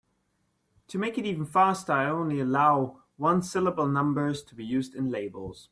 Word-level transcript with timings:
To 0.87 0.97
make 0.97 1.19
it 1.19 1.25
even 1.27 1.45
faster, 1.45 1.91
I 1.91 2.09
only 2.09 2.39
allow 2.39 3.03
one-syllable 3.17 3.87
numbers 3.87 4.41
to 4.45 4.55
be 4.55 4.65
used 4.65 4.95
in 4.95 5.11
labels. 5.11 5.69